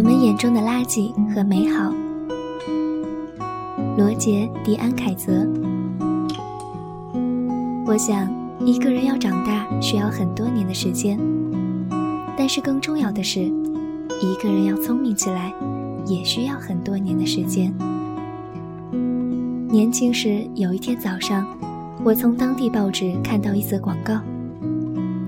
[0.00, 1.92] 我们眼中的垃圾和美好。
[3.98, 5.46] 罗杰·迪安凯泽。
[7.84, 8.26] 我想，
[8.64, 11.20] 一个人要长大需要很多年的时间，
[12.34, 15.52] 但是更重要的是，一个人要聪明起来
[16.06, 17.70] 也需要很多年的时间。
[19.68, 21.46] 年轻时，有一天早上，
[22.02, 24.18] 我从当地报纸看到一则广告，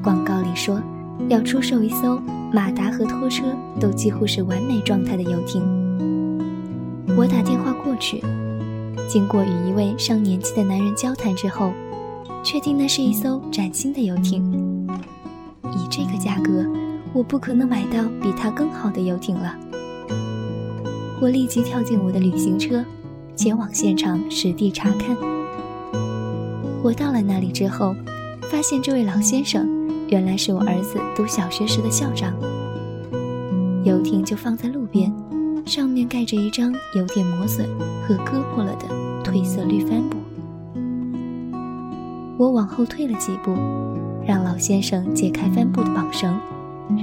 [0.00, 0.80] 广告里说
[1.28, 2.22] 要出售一艘。
[2.52, 3.44] 马达和拖车
[3.78, 5.62] 都几乎是完美状态的游艇。
[7.16, 8.22] 我打电话过去，
[9.08, 11.72] 经过与一位上年纪的男人交谈之后，
[12.42, 14.42] 确定那是一艘崭新的游艇。
[15.72, 16.66] 以这个价格，
[17.12, 19.54] 我不可能买到比它更好的游艇了。
[21.20, 22.84] 我立即跳进我的旅行车，
[23.36, 25.16] 前往现场实地查看。
[26.82, 27.94] 我到了那里之后，
[28.50, 29.79] 发现这位老先生。
[30.10, 32.34] 原来是我儿子读小学时的校长。
[33.84, 35.12] 游艇就放在路边，
[35.64, 37.68] 上面盖着一张有点磨损
[38.02, 38.88] 和割破了的
[39.22, 40.18] 褪色绿帆布。
[42.36, 43.54] 我往后退了几步，
[44.26, 46.36] 让老先生解开帆布的绑绳，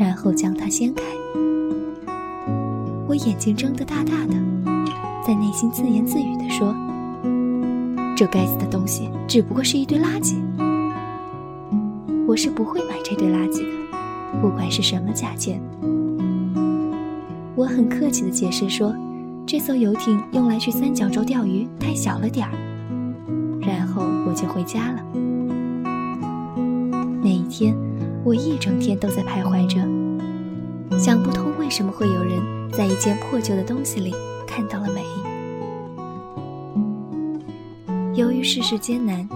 [0.00, 1.04] 然后将它掀开。
[3.06, 4.34] 我眼睛睁得大大的，
[5.24, 6.74] 在内心自言自语地说
[8.16, 10.34] ：“这该死的东西只不过是一堆垃圾。”
[12.26, 15.60] 我是不会买这堆垃圾的，不管是什么价钱。
[17.54, 18.92] 我很客气地解释说，
[19.46, 22.52] 这艘游艇用来去三角洲钓鱼太小了点儿。
[23.60, 25.00] 然后我就回家了。
[27.22, 27.76] 那一天，
[28.24, 29.80] 我一整天都在徘徊着，
[30.98, 32.40] 想不通为什么会有人
[32.72, 34.12] 在一件破旧的东西里
[34.48, 35.02] 看到了美。
[38.14, 39.28] 由于世事艰难，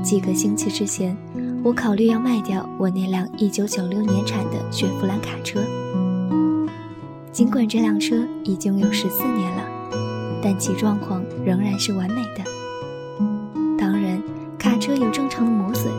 [0.00, 1.16] 几个星期之前。
[1.66, 5.60] 我考虑要卖掉我那辆1996年产的雪佛兰卡车，
[7.32, 9.64] 尽管这辆车已经有十四年了，
[10.40, 12.44] 但其状况仍然是完美的。
[13.76, 14.22] 当然，
[14.56, 15.92] 卡车有正常的磨损，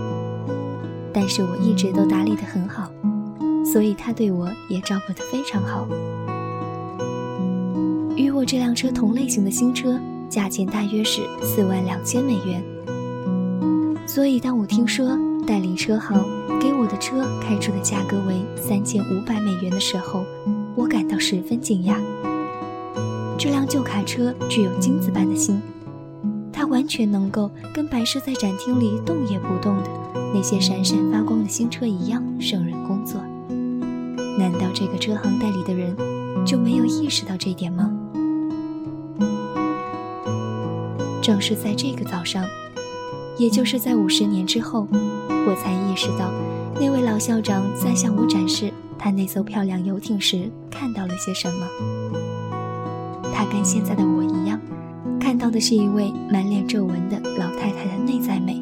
[1.11, 2.89] 但是我一直都打理得很好，
[3.65, 5.85] 所以它对我也照顾得非常好。
[8.15, 12.63] 与我这辆车同类型的新车，价钱大约是四万两千美元。
[14.05, 16.21] 所以当我听说，代理车行
[16.59, 20.25] 给我的车开出的价格为三千五百美元的时候，
[20.75, 21.95] 我感到十分惊讶。
[23.37, 25.61] 这辆旧卡车具有金子般的心，
[26.51, 29.89] 它完全能够跟摆设在展厅里动也不动的
[30.33, 33.21] 那些闪闪发光的新车一样胜任工作。
[34.37, 35.95] 难道这个车行代理的人
[36.45, 37.89] 就没有意识到这点吗？
[41.21, 42.45] 正是在这个早上，
[43.37, 44.87] 也就是在五十年之后。
[45.49, 46.29] 我才意识到，
[46.75, 51.65] 那位老校长在向我展示他那艘漂亮游艇时看到了些什么。
[53.33, 54.59] 他跟现在的我一样，
[55.17, 58.61] 看到的是一位满脸皱纹的老太太的内在美，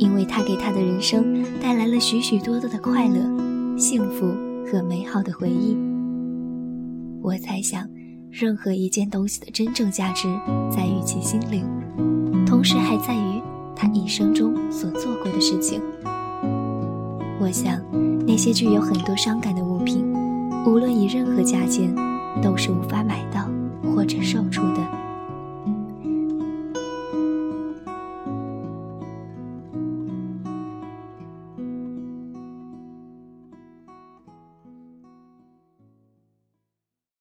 [0.00, 3.20] 因为她给他的人生带来了许许多多的快乐、
[3.78, 4.34] 幸福
[4.66, 5.76] 和美好的回忆。
[7.22, 7.86] 我猜想，
[8.28, 10.26] 任何一件东西的真正价值
[10.68, 11.64] 在于其心灵，
[12.44, 13.39] 同时还在于。
[13.80, 15.80] 他一生中所做过的事情，
[17.40, 17.80] 我想，
[18.26, 20.04] 那些具有很多伤感的物品，
[20.66, 21.90] 无论以任何价钱，
[22.42, 23.39] 都是无法买到。